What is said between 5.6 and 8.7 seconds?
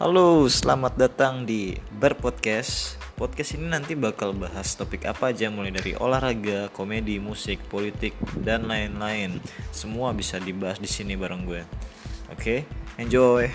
dari olahraga, komedi, musik, politik, dan